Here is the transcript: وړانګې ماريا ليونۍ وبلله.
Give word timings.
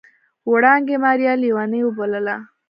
وړانګې 0.51 0.97
ماريا 1.03 1.33
ليونۍ 1.41 1.81
وبلله. 1.85 2.35